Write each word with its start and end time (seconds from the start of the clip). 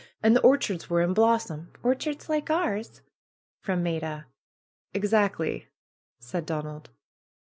And 0.23 0.35
the 0.35 0.41
orchards 0.41 0.89
were 0.89 1.03
in 1.03 1.13
blossom 1.13 1.69
^'Orchards 1.83 2.27
like 2.27 2.49
ours?" 2.49 3.01
from 3.61 3.83
Maida. 3.83 4.25
'^Exactly!" 4.95 5.67
said 6.19 6.47
Donald. 6.47 6.89